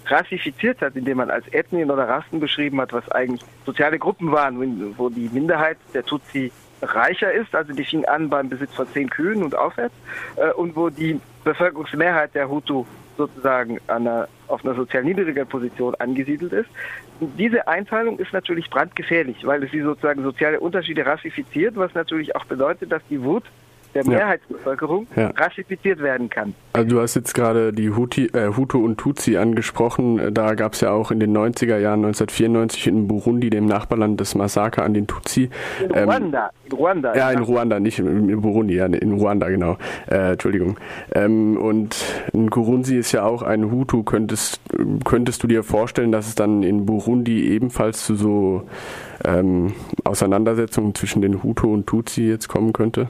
rassifiziert 0.07 0.81
hat, 0.81 0.95
indem 0.95 1.19
man 1.19 1.31
als 1.31 1.47
Ethnien 1.49 1.91
oder 1.91 2.09
Rassen 2.09 2.39
beschrieben 2.39 2.81
hat, 2.81 2.93
was 2.93 3.09
eigentlich 3.11 3.43
soziale 3.65 3.99
Gruppen 3.99 4.31
waren, 4.31 4.95
wo 4.97 5.09
die 5.09 5.29
Minderheit 5.33 5.79
der 5.95 6.05
Tutsi 6.05 6.53
reicher 6.83 7.33
ist, 7.33 7.55
also 7.55 7.73
die 7.73 7.85
fing 7.85 8.05
an 8.05 8.29
beim 8.29 8.49
Besitz 8.49 8.75
von 8.75 8.87
zehn 8.93 9.11
Kühen 9.11 9.43
und 9.43 9.57
aufwärts, 9.57 9.95
äh, 10.37 10.53
und 10.53 10.77
wo 10.77 10.91
die 10.91 11.21
Bevölkerungsmehrheit 11.43 12.35
der 12.35 12.49
Hutu 12.49 12.85
sozusagen 13.17 13.81
einer, 13.87 14.29
auf 14.49 14.65
einer 14.65 14.75
sozial 14.75 15.05
niedrigen 15.05 15.47
Position 15.47 15.95
angesiedelt 15.97 16.53
ist. 16.53 16.69
Diese 17.21 17.67
Einteilung 17.67 18.19
ist 18.19 18.33
natürlich 18.33 18.69
brandgefährlich, 18.69 19.47
weil 19.47 19.69
sie 19.71 19.81
sozusagen 19.81 20.23
soziale 20.23 20.61
Unterschiede 20.61 21.07
rassifiziert, 21.07 21.77
was 21.77 21.95
natürlich 21.95 22.37
auch 22.37 22.45
bedeutet, 22.45 22.93
dass 22.93 23.03
die 23.09 23.23
Wut 23.23 23.45
der 23.95 24.07
Mehrheitsbevölkerung 24.07 25.07
ja. 25.17 25.31
rassifiziert 25.37 26.01
werden 26.01 26.29
kann. 26.29 26.55
Also 26.73 26.89
du 26.89 27.01
hast 27.01 27.15
jetzt 27.15 27.35
gerade 27.35 27.73
die 27.73 27.91
Huti, 27.91 28.27
äh, 28.27 28.55
Hutu 28.57 28.85
und 28.85 28.99
Tutsi 28.99 29.37
angesprochen. 29.37 30.35
Da 30.35 30.55
gab 30.55 30.75
es 30.75 30.83
ja 30.83 30.91
auch 30.91 31.11
in 31.11 31.21
den 31.21 31.37
90er 31.37 31.79
Jahren 31.79 32.05
1994 32.05 32.87
in 32.89 33.09
Burundi, 33.09 33.51
dem 33.51 33.67
Nachbarland, 33.67 34.21
das 34.21 34.35
Massaker 34.35 34.85
an 34.85 34.93
den 34.93 35.07
Tutsi. 35.07 35.49
In 35.83 35.95
ähm, 35.95 36.05
Ruanda. 36.05 36.51
In 36.65 36.73
Ruanda. 36.73 37.17
Ja, 37.17 37.31
in 37.31 37.39
Ruanda, 37.39 37.81
nicht 37.81 37.99
in, 37.99 38.41
Burundi, 38.41 38.75
ja, 38.75 38.87
in 38.87 39.13
Ruanda, 39.13 39.49
genau. 39.49 39.79
Äh, 40.11 40.33
Entschuldigung. 40.33 40.77
Ähm, 41.15 41.57
und 41.57 41.97
in 42.33 42.51
Kurunzi 42.51 42.97
ist 42.99 43.13
ja 43.13 43.25
auch 43.25 43.43
ein 43.43 43.71
Hutu. 43.71 44.03
Könntest, 44.03 44.61
könntest 45.05 45.43
du 45.43 45.47
dir 45.47 45.63
vorstellen, 45.63 46.13
dass 46.13 46.29
es 46.29 46.35
dann 46.35 46.63
in 46.63 46.87
Burundi 46.87 47.49
ebenfalls 47.49 48.05
zu 48.05 48.17
so 48.17 48.69
ähm, 49.25 49.73
Auseinandersetzungen 50.05 50.95
zwischen 50.95 51.23
den 51.23 51.43
Hutu 51.43 51.73
und 51.73 51.87
Tutsi 51.87 52.29
jetzt 52.29 52.49
kommen 52.49 52.73
könnte? 52.73 53.09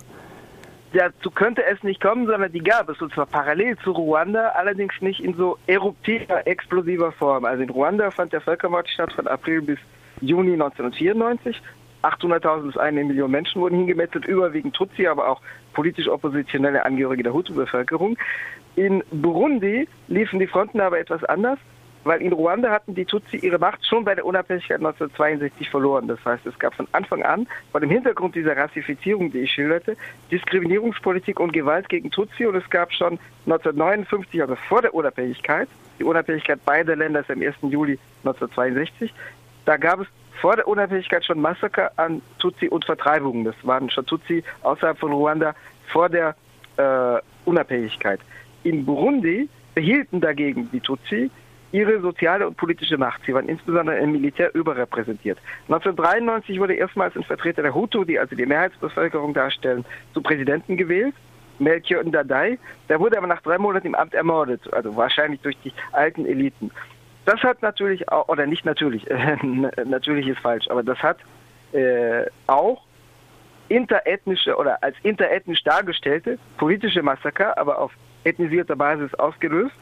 Dazu 0.97 1.31
könnte 1.31 1.65
es 1.65 1.83
nicht 1.83 2.01
kommen, 2.01 2.27
sondern 2.27 2.53
die 2.53 2.63
gab 2.63 2.89
es, 2.89 3.01
und 3.01 3.13
zwar 3.13 3.27
parallel 3.27 3.77
zu 3.79 3.93
Ruanda, 3.93 4.49
allerdings 4.49 4.95
nicht 5.01 5.21
in 5.21 5.35
so 5.35 5.59
eruptiver, 5.67 6.47
explosiver 6.47 7.13
Form. 7.13 7.45
Also 7.45 7.63
in 7.63 7.71
Ruanda 7.71 8.11
fand 8.11 8.33
der 8.33 8.41
Völkermord 8.41 8.89
statt 8.89 9.13
von 9.13 9.27
April 9.27 9.63
bis 9.63 9.79
Juni 10.21 10.53
1994. 10.53 11.61
800.000 12.03 12.67
bis 12.67 12.77
eine 12.77 13.05
Million 13.05 13.31
Menschen 13.31 13.61
wurden 13.61 13.79
hingemetzelt, 13.79 14.27
überwiegend 14.27 14.75
Tutsi, 14.75 15.07
aber 15.07 15.29
auch 15.29 15.41
politisch 15.73 16.09
oppositionelle 16.09 16.85
Angehörige 16.85 17.25
der 17.25 17.33
Hutu-Bevölkerung. 17.33 18.17
In 18.77 19.03
Burundi 19.11 19.89
liefen 20.09 20.39
die 20.39 20.47
Fronten 20.47 20.81
aber 20.81 21.01
etwas 21.01 21.25
anders 21.25 21.59
weil 22.07 22.23
in 22.23 22.33
Ruanda 22.33 22.71
hatten 22.71 22.95
die 22.95 23.05
Tutsi 23.05 23.37
ihre 23.39 23.59
Macht 23.59 23.85
schon 23.85 24.05
bei 24.05 24.15
der 24.15 24.25
Unabhängigkeit 24.25 24.79
1962 24.79 25.69
verloren. 25.69 26.07
Das 26.07 26.25
heißt, 26.25 26.47
es 26.47 26.59
gab 26.59 26.75
von 26.75 26.87
Anfang 26.93 27.23
an, 27.23 27.47
vor 27.73 27.81
dem 27.81 27.91
Hintergrund 27.91 28.35
dieser 28.35 28.57
Rassifizierung, 28.57 29.33
die 29.33 29.41
ich 29.41 29.53
schilderte, 29.53 29.97
Diskriminierungspolitik 30.31 31.41
und 31.41 31.53
Gewalt 31.53 31.89
gegen 31.89 32.11
Tutsi 32.11 32.47
und 32.47 32.55
es 32.55 32.69
gab 32.71 32.93
schon 32.93 33.19
1959, 33.47 34.41
also 34.41 34.57
vor 34.69 34.83
der 34.83 34.95
Unabhängigkeit, 34.95 35.69
die 35.99 36.05
Unabhängigkeit 36.05 36.65
beider 36.65 36.95
Länder 36.95 37.21
ist 37.21 37.31
am 37.31 37.43
1. 37.43 37.57
Juli 37.63 37.99
1962, 38.25 39.13
da 39.65 39.77
gab 39.77 40.01
es 40.01 40.07
vor 40.41 40.57
der 40.57 40.69
Unabhängigkeit 40.69 41.25
schon 41.25 41.41
Massaker 41.41 41.91
an 41.97 42.23
Tutsi 42.39 42.69
und 42.69 42.85
Vertreibungen. 42.85 43.45
Das 43.45 43.55
waren 43.63 43.91
schon 43.91 44.07
Tutsi 44.07 44.45
außerhalb 44.63 44.99
von 44.99 45.13
Ruanda 45.13 45.55
vor 45.89 46.09
der 46.09 46.37
äh, 46.77 47.21
Unabhängigkeit. 47.47 48.21
In 48.63 48.85
Burundi 48.85 49.49
behielten 49.75 50.21
dagegen 50.21 50.71
die 50.73 50.81
Tutsi 50.81 51.31
ihre 51.73 52.01
soziale 52.01 52.47
und 52.47 52.57
politische 52.57 52.97
Macht. 52.97 53.23
Sie 53.27 53.35
waren 53.35 53.49
insbesondere 53.49 53.99
im 53.99 54.13
Militär 54.13 54.55
überrepräsentiert. 54.55 55.39
1993 55.69 56.59
wurde 56.61 56.75
erstmals 56.75 57.17
ein 57.17 57.25
Vertreter 57.25 57.63
der 57.63 57.75
Hutu, 57.75 58.05
die 58.05 58.19
also 58.19 58.37
die 58.37 58.47
Mehrheitsbevölkerung 58.47 59.35
darstellen, 59.35 59.85
zu 60.15 60.23
Präsidenten 60.23 60.77
gewählt. 60.77 61.15
Melchior 61.59 62.05
Ndadai. 62.05 62.59
Der 62.89 63.01
wurde 63.01 63.17
aber 63.19 63.27
nach 63.27 63.41
drei 63.43 63.59
Monaten 63.59 63.87
im 63.87 63.95
Amt 63.95 64.15
ermordet, 64.15 64.61
also 64.73 64.95
wahrscheinlich 64.95 65.41
durch 65.41 65.57
die 65.65 65.73
alten 65.93 66.27
Eliten. 66.27 66.71
Das 67.25 67.43
hat 67.43 67.63
natürlich 67.63 68.09
auch, 68.11 68.29
oder 68.29 68.47
nicht 68.47 68.65
natürlich, 68.65 69.07
natürlich 69.85 70.29
ist 70.29 70.39
falsch, 70.41 70.69
aber 70.69 70.83
das 70.83 70.99
hat 71.03 71.19
äh, 71.73 72.27
auch 72.47 72.83
interethnische 73.69 74.57
oder 74.57 74.83
als 74.83 74.97
interethnisch 75.03 75.65
dargestellte 75.65 76.39
politische 76.57 77.03
Massaker, 77.03 77.59
aber 77.59 77.79
auf 77.79 77.93
ethnisierter 78.25 78.77
Basis 78.77 79.13
ausgelöst 79.15 79.75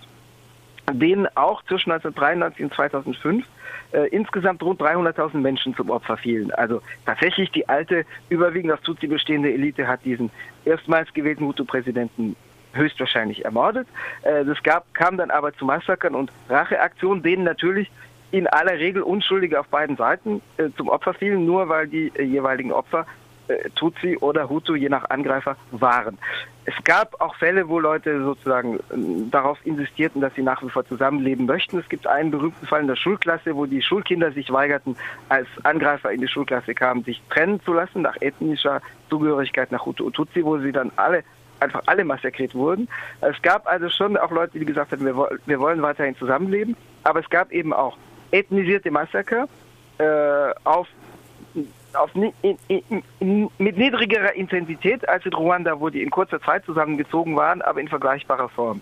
denen 0.93 1.27
auch 1.35 1.63
zwischen 1.65 1.93
1993 1.93 2.65
und 2.65 2.75
2005 2.75 3.47
äh, 3.93 4.09
insgesamt 4.09 4.63
rund 4.63 4.81
300.000 4.81 5.39
Menschen 5.39 5.75
zum 5.75 5.91
Opfer 5.91 6.17
fielen. 6.17 6.51
Also 6.53 6.83
tatsächlich 7.07 7.51
die 7.53 7.69
alte, 7.69 8.05
überwiegend 8.29 8.73
aus 8.73 8.81
Tutsi 8.83 9.07
bestehende 9.07 9.53
Elite 9.53 9.87
hat 9.87 10.05
diesen 10.05 10.31
erstmals 10.65 11.13
gewählten 11.15 11.47
Hutu-Präsidenten 11.47 12.37
höchstwahrscheinlich 12.73 13.45
ermordet. 13.45 13.87
Äh, 14.23 14.45
das 14.45 14.63
gab, 14.63 14.93
kam 14.95 15.17
dann 15.17 15.31
aber 15.31 15.55
zu 15.55 15.65
Massakern 15.65 16.15
und 16.15 16.31
Racheaktionen, 16.49 17.23
denen 17.23 17.45
natürlich 17.45 17.91
in 18.31 18.49
aller 18.49 18.79
Regel 18.79 19.03
Unschuldige 19.03 19.61
auf 19.61 19.69
beiden 19.69 19.97
Seiten 19.97 20.43
äh, 20.57 20.71
zum 20.77 20.89
Opfer 20.89 21.15
fielen, 21.15 21.47
nur 21.47 21.69
weil 21.69 21.87
die 21.87 22.11
äh, 22.17 22.23
jeweiligen 22.23 22.73
Opfer 22.73 23.07
äh, 23.49 23.71
Tutsi 23.75 24.17
oder 24.19 24.49
Hutu, 24.49 24.75
je 24.75 24.89
nach 24.89 25.11
Angreifer, 25.11 25.57
waren. 25.71 26.19
Es 26.67 26.75
gab 26.85 27.21
auch 27.21 27.35
Fälle, 27.37 27.69
wo 27.69 27.79
Leute 27.79 28.23
sozusagen 28.23 28.77
äh, 28.77 29.31
darauf 29.31 29.59
insistierten, 29.65 30.21
dass 30.21 30.35
sie 30.35 30.43
nach 30.43 30.63
wie 30.63 30.71
vor 30.71 30.87
zusammenleben 30.87 31.47
möchten. 31.47 31.79
Es 31.79 31.89
gibt 31.89 32.07
einen 32.07 32.31
berühmten 32.31 32.67
Fall 32.67 32.81
in 32.81 32.89
der 32.89 32.97
Schulklasse, 32.97 33.55
wo 33.55 33.67
die 33.67 33.83
Schulkinder 33.83 34.33
sich 34.33 34.51
weigerten, 34.51 34.97
als 35.29 35.47
Angreifer 35.63 36.11
in 36.11 36.21
die 36.21 36.29
Schulklasse 36.29 36.75
kamen, 36.75 37.05
sich 37.05 37.23
trennen 37.29 37.61
zu 37.61 37.73
lassen 37.73 38.03
nach 38.03 38.17
ethnischer 38.21 38.81
Zugehörigkeit 39.11 39.73
nach 39.73 39.85
Hutu 39.85 40.07
und 40.07 40.15
Tutsi, 40.15 40.45
wo 40.45 40.59
sie 40.59 40.73
dann 40.73 40.91
alle 40.97 41.23
einfach 41.61 41.83
alle 41.87 42.05
massakriert 42.05 42.55
wurden. 42.55 42.89
Es 43.21 43.41
gab 43.43 43.67
also 43.67 43.89
schon 43.89 44.17
auch 44.17 44.31
Leute, 44.31 44.59
die 44.59 44.65
gesagt 44.65 44.93
haben, 44.93 45.05
wir, 45.05 45.17
wir 45.47 45.61
wollen 45.61 45.83
weiterhin 45.83 46.17
zusammenleben, 46.17 46.77
aber 47.05 47.21
es 47.21 47.31
gab 47.31 47.53
eben 47.53 47.73
auch 47.73 47.97
ethnisierte 48.33 48.91
Massaker 48.91 49.49
äh, 49.99 50.53
auf 50.65 50.89
auf, 51.97 52.11
in, 52.15 52.59
in, 52.69 53.51
mit 53.59 53.77
niedrigerer 53.77 54.35
Intensität 54.35 55.09
als 55.09 55.25
in 55.27 55.33
Ruanda, 55.33 55.79
wo 55.79 55.89
die 55.89 56.03
in 56.03 56.11
kurzer 56.11 56.41
Zeit 56.41 56.65
zusammengezogen 56.65 57.37
waren, 57.37 57.63
aber 57.63 57.81
in 57.81 57.89
vergleichbarer 57.89 58.49
Form. 58.49 58.81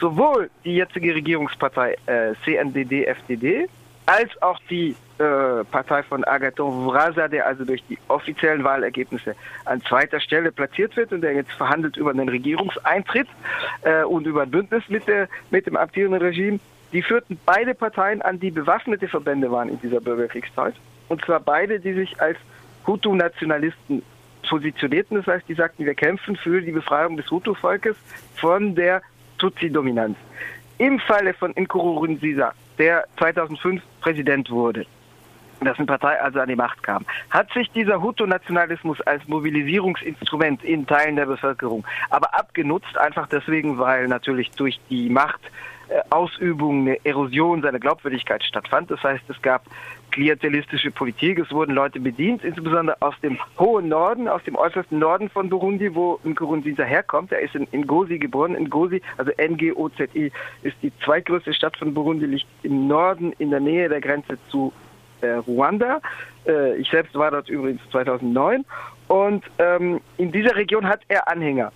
Sowohl 0.00 0.50
die 0.64 0.76
jetzige 0.76 1.14
Regierungspartei 1.14 1.96
äh, 2.06 2.34
CNDD-FDD 2.44 3.68
als 4.06 4.30
auch 4.42 4.58
die 4.68 4.96
äh, 5.18 5.64
Partei 5.70 6.02
von 6.02 6.24
Agathon 6.24 6.90
Vraza, 6.90 7.28
der 7.28 7.46
also 7.46 7.64
durch 7.64 7.82
die 7.88 7.98
offiziellen 8.08 8.64
Wahlergebnisse 8.64 9.34
an 9.64 9.80
zweiter 9.82 10.20
Stelle 10.20 10.52
platziert 10.52 10.96
wird 10.96 11.12
und 11.12 11.22
der 11.22 11.34
jetzt 11.34 11.52
verhandelt 11.52 11.96
über 11.96 12.10
einen 12.10 12.28
Regierungseintritt 12.28 13.28
äh, 13.82 14.02
und 14.02 14.26
über 14.26 14.42
ein 14.42 14.50
Bündnis 14.50 14.82
mit, 14.88 15.06
der, 15.06 15.28
mit 15.50 15.66
dem 15.66 15.76
amtierenden 15.76 16.20
Regime, 16.20 16.58
die 16.92 17.02
führten 17.02 17.38
beide 17.46 17.74
Parteien 17.74 18.22
an, 18.22 18.38
die 18.38 18.50
bewaffnete 18.50 19.08
Verbände 19.08 19.50
waren 19.50 19.68
in 19.68 19.80
dieser 19.80 20.00
Bürgerkriegszeit. 20.00 20.74
Und 21.14 21.24
zwar 21.24 21.38
beide, 21.38 21.78
die 21.78 21.92
sich 21.92 22.20
als 22.20 22.36
Hutu-Nationalisten 22.88 24.02
positionierten. 24.48 25.16
Das 25.16 25.28
heißt, 25.28 25.48
die 25.48 25.54
sagten, 25.54 25.86
wir 25.86 25.94
kämpfen 25.94 26.34
für 26.34 26.60
die 26.60 26.72
Befreiung 26.72 27.16
des 27.16 27.30
Hutu-Volkes 27.30 27.94
von 28.34 28.74
der 28.74 29.00
Tutsi-Dominanz. 29.38 30.16
Im 30.78 30.98
Falle 30.98 31.32
von 31.32 31.52
Nkurunziza, 31.52 32.52
der 32.78 33.04
2005 33.18 33.80
Präsident 34.00 34.50
wurde, 34.50 34.86
dessen 35.62 35.86
Partei 35.86 36.20
also 36.20 36.40
an 36.40 36.48
die 36.48 36.56
Macht 36.56 36.82
kam, 36.82 37.04
hat 37.30 37.52
sich 37.52 37.70
dieser 37.72 38.02
Hutu-Nationalismus 38.02 39.00
als 39.02 39.26
Mobilisierungsinstrument 39.28 40.64
in 40.64 40.86
Teilen 40.86 41.16
der 41.16 41.26
Bevölkerung 41.26 41.84
aber 42.10 42.34
abgenutzt, 42.38 42.96
einfach 42.96 43.26
deswegen, 43.28 43.78
weil 43.78 44.08
natürlich 44.08 44.50
durch 44.52 44.80
die 44.90 45.08
Machtausübung 45.08 46.82
eine 46.82 47.04
Erosion 47.04 47.62
seiner 47.62 47.78
Glaubwürdigkeit 47.78 48.42
stattfand. 48.44 48.90
Das 48.90 49.02
heißt, 49.02 49.24
es 49.28 49.40
gab 49.42 49.64
klientelistische 50.10 50.92
Politik. 50.92 51.40
Es 51.40 51.50
wurden 51.50 51.74
Leute 51.74 51.98
bedient, 51.98 52.44
insbesondere 52.44 52.96
aus 53.00 53.14
dem 53.20 53.38
hohen 53.58 53.88
Norden, 53.88 54.28
aus 54.28 54.44
dem 54.44 54.54
äußersten 54.54 54.98
Norden 54.98 55.28
von 55.28 55.48
Burundi, 55.48 55.92
wo 55.94 56.20
Nkurunziza 56.24 56.84
herkommt. 56.84 57.32
Er 57.32 57.40
ist 57.40 57.56
in, 57.56 57.66
in 57.72 57.86
Gozi 57.86 58.18
geboren. 58.18 58.54
In 58.54 58.70
Gozi, 58.70 59.02
also 59.16 59.32
N-G-O-Z-I, 59.32 60.30
ist 60.62 60.76
die 60.82 60.92
zweitgrößte 61.04 61.52
Stadt 61.52 61.76
von 61.76 61.94
Burundi, 61.94 62.26
liegt 62.26 62.46
im 62.62 62.86
Norden 62.86 63.32
in 63.38 63.50
der 63.50 63.60
Nähe 63.60 63.88
der 63.88 64.00
Grenze 64.00 64.38
zu 64.50 64.72
äh, 65.24 65.34
Ruanda. 65.36 66.00
Äh, 66.46 66.76
ich 66.76 66.90
selbst 66.90 67.14
war 67.14 67.30
dort 67.30 67.48
übrigens 67.48 67.80
2009. 67.90 68.64
Und 69.08 69.44
ähm, 69.58 70.00
in 70.16 70.32
dieser 70.32 70.56
Region 70.56 70.86
hat 70.86 71.00
er 71.08 71.28
Anhänger. 71.28 71.72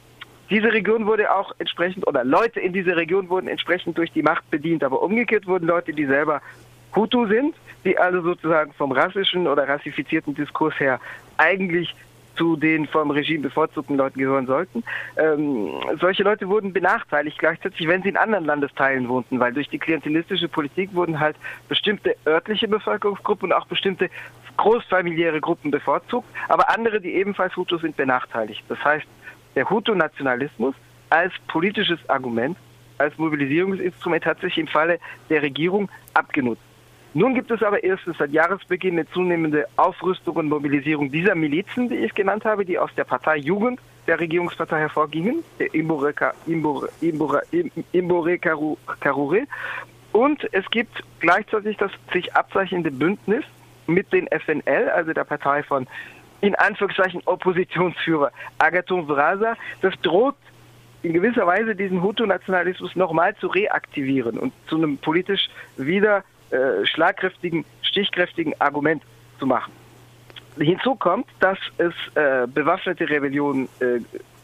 Diese 0.50 0.72
Region 0.72 1.06
wurde 1.06 1.34
auch 1.34 1.52
entsprechend, 1.58 2.06
oder 2.06 2.24
Leute 2.24 2.60
in 2.60 2.72
dieser 2.72 2.96
Region 2.96 3.28
wurden 3.28 3.48
entsprechend 3.48 3.98
durch 3.98 4.10
die 4.12 4.22
Macht 4.22 4.50
bedient, 4.50 4.82
aber 4.82 5.02
umgekehrt 5.02 5.46
wurden 5.46 5.66
Leute, 5.66 5.92
die 5.92 6.06
selber 6.06 6.40
Hutu 6.96 7.26
sind, 7.26 7.54
die 7.84 7.98
also 7.98 8.22
sozusagen 8.22 8.72
vom 8.72 8.92
rassischen 8.92 9.46
oder 9.46 9.68
rassifizierten 9.68 10.34
Diskurs 10.34 10.78
her 10.80 11.00
eigentlich 11.36 11.94
zu 12.38 12.56
den 12.56 12.86
vom 12.86 13.10
Regime 13.10 13.42
bevorzugten 13.42 13.96
Leuten 13.96 14.18
gehören 14.18 14.46
sollten. 14.46 14.84
Ähm, 15.16 15.70
solche 16.00 16.22
Leute 16.22 16.48
wurden 16.48 16.72
benachteiligt 16.72 17.38
gleichzeitig, 17.38 17.86
wenn 17.86 18.02
sie 18.02 18.08
in 18.08 18.16
anderen 18.16 18.44
Landesteilen 18.44 19.08
wohnten, 19.08 19.40
weil 19.40 19.52
durch 19.52 19.68
die 19.68 19.78
klientelistische 19.78 20.48
Politik 20.48 20.94
wurden 20.94 21.20
halt 21.20 21.36
bestimmte 21.68 22.16
örtliche 22.26 22.68
Bevölkerungsgruppen 22.68 23.50
und 23.50 23.58
auch 23.58 23.66
bestimmte 23.66 24.08
großfamiliäre 24.56 25.40
Gruppen 25.40 25.70
bevorzugt, 25.70 26.28
aber 26.48 26.74
andere, 26.74 27.00
die 27.00 27.14
ebenfalls 27.14 27.56
Hutu 27.56 27.78
sind, 27.78 27.96
benachteiligt. 27.96 28.64
Das 28.68 28.82
heißt, 28.84 29.06
der 29.54 29.68
Hutu-Nationalismus 29.68 30.74
als 31.10 31.32
politisches 31.48 31.98
Argument, 32.08 32.56
als 32.98 33.16
Mobilisierungsinstrument 33.18 34.26
hat 34.26 34.40
sich 34.40 34.58
im 34.58 34.66
Falle 34.66 34.98
der 35.30 35.42
Regierung 35.42 35.88
abgenutzt. 36.14 36.67
Nun 37.14 37.34
gibt 37.34 37.50
es 37.50 37.62
aber 37.62 37.82
erstens 37.82 38.18
seit 38.18 38.32
Jahresbeginn 38.32 38.94
eine 38.94 39.10
zunehmende 39.10 39.66
Aufrüstung 39.76 40.36
und 40.36 40.48
Mobilisierung 40.48 41.10
dieser 41.10 41.34
Milizen, 41.34 41.88
die 41.88 41.96
ich 41.96 42.14
genannt 42.14 42.44
habe, 42.44 42.64
die 42.64 42.78
aus 42.78 42.90
der 42.96 43.04
Partei 43.04 43.36
Jugend 43.36 43.80
der 44.06 44.20
Regierungspartei 44.20 44.78
hervorgingen, 44.78 45.42
der 45.58 45.72
Imbore, 45.74 46.14
Imbore, 46.46 46.88
Imbore, 47.00 47.42
Imbore 47.92 48.38
Karure. 48.38 49.42
Und 50.12 50.52
es 50.52 50.68
gibt 50.70 51.02
gleichzeitig 51.20 51.76
das 51.78 51.90
sich 52.12 52.34
abzeichnende 52.34 52.90
Bündnis 52.90 53.44
mit 53.86 54.12
den 54.12 54.26
FNL, 54.28 54.90
also 54.90 55.12
der 55.12 55.24
Partei 55.24 55.62
von 55.62 55.86
in 56.40 56.54
Anführungszeichen 56.54 57.22
Oppositionsführer 57.24 58.30
Agathon 58.58 59.06
Vrasa. 59.08 59.56
Das 59.80 59.94
droht 60.02 60.36
in 61.02 61.12
gewisser 61.12 61.46
Weise 61.46 61.74
diesen 61.74 62.02
Hutu-Nationalismus 62.02 62.96
nochmal 62.96 63.34
zu 63.36 63.48
reaktivieren 63.48 64.38
und 64.38 64.52
zu 64.66 64.76
einem 64.76 64.98
politisch 64.98 65.48
wieder 65.76 66.22
äh, 66.50 66.84
schlagkräftigen, 66.86 67.64
stichkräftigen 67.82 68.58
Argument 68.60 69.02
zu 69.38 69.46
machen. 69.46 69.72
Hinzu 70.58 70.94
kommt, 70.96 71.26
dass 71.40 71.58
es 71.78 71.94
äh, 72.14 72.46
bewaffnete 72.46 73.08
Rebellionen 73.08 73.68
äh, 73.80 74.00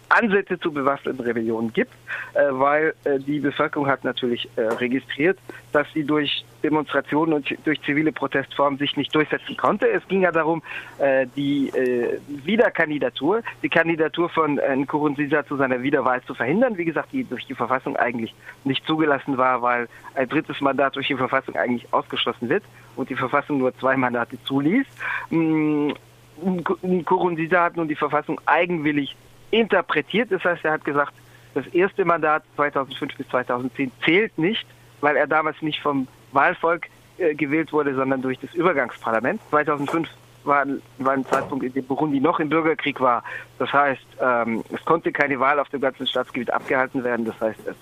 Ansätze 0.09 0.59
zu 0.59 0.73
bewaffneten 0.73 1.21
Rebellionen 1.21 1.73
gibt, 1.73 1.93
äh, 2.35 2.47
weil 2.51 2.95
äh, 3.05 3.19
die 3.19 3.41
Bevölkerung 3.41 3.87
hat 3.87 4.05
natürlich 4.05 4.49
äh, 4.57 4.63
registriert, 4.63 5.39
dass 5.73 5.87
sie 5.93 6.05
durch 6.05 6.45
Demonstrationen 6.63 7.35
und 7.35 7.55
durch 7.65 7.81
zivile 7.83 8.13
Protestformen 8.13 8.79
sich 8.79 8.97
nicht 8.97 9.15
durchsetzen 9.15 9.57
konnte. 9.57 9.89
Es 9.89 10.07
ging 10.09 10.23
ja 10.23 10.33
darum, 10.33 10.63
äh, 10.99 11.27
die 11.37 11.69
äh, 11.69 12.19
Wiederkandidatur, 12.45 13.43
die 13.63 13.69
Kandidatur 13.69 14.29
von 14.29 14.59
äh, 14.59 14.77
Nkurunziza 14.77 15.45
zu 15.47 15.57
seiner 15.57 15.83
Wiederwahl 15.83 16.23
zu 16.23 16.35
verhindern. 16.35 16.79
Wie 16.79 16.85
gesagt, 16.85 17.13
die 17.13 17.25
durch 17.25 17.47
die 17.47 17.55
Verfassung 17.55 17.97
eigentlich 17.97 18.35
nicht 18.65 18.87
zugelassen 18.87 19.37
war, 19.37 19.63
weil 19.63 19.89
ein 20.15 20.29
drittes 20.29 20.61
Mandat 20.61 20.97
durch 20.97 21.09
die 21.09 21.17
Verfassung 21.17 21.57
eigentlich 21.57 21.93
ausgeschlossen 21.93 22.49
wird 22.49 22.65
und 22.97 23.11
die 23.11 23.17
Verfassung 23.17 23.59
nur 23.59 23.77
zwei 23.79 23.97
Mandate 23.97 24.43
zuließ. 24.45 24.87
Mm, 25.31 25.91
Nkurunziza 26.83 27.63
hat 27.63 27.77
nun 27.77 27.89
die 27.89 27.95
Verfassung 27.95 28.41
eigenwillig 28.47 29.17
interpretiert. 29.51 30.31
Das 30.31 30.45
heißt, 30.45 30.65
er 30.65 30.73
hat 30.73 30.85
gesagt, 30.85 31.13
das 31.55 31.67
erste 31.69 32.05
Mandat 32.05 32.43
2005 32.57 33.17
bis 33.17 33.29
2010 33.29 33.93
zählt 34.05 34.37
nicht, 34.39 34.67
weil 35.01 35.17
er 35.17 35.27
damals 35.27 35.61
nicht 35.63 35.81
vom 35.81 36.09
Wahlvolk 36.33 36.89
äh, 37.19 37.35
gewählt 37.35 37.73
wurde, 37.73 37.95
sondern 37.95 38.23
durch 38.23 38.39
das 38.41 38.53
Übergangsparlament. 38.55 39.41
2005 39.51 40.09
war, 40.45 40.67
war 40.99 41.13
ein 41.13 41.25
Zeitpunkt, 41.27 41.65
in 41.65 41.73
dem 41.73 41.87
Burundi 41.87 42.21
noch 42.21 42.41
im 42.41 42.49
Bürgerkrieg 42.49 43.01
war. 43.01 43.23
Das 43.59 43.73
heißt, 43.73 44.05
ähm, 44.21 44.65
es 44.73 44.85
konnte 44.85 45.13
keine 45.13 45.39
Wahl 45.41 45.59
auf 45.59 45.69
dem 45.69 45.81
ganzen 45.81 46.07
Staatsgebiet 46.07 46.51
abgehalten 46.51 47.05
werden. 47.05 47.25
Das 47.25 47.41
heißt, 47.41 47.61
es, 47.67 47.77